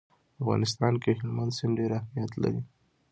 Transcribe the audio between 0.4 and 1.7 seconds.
افغانستان کې هلمند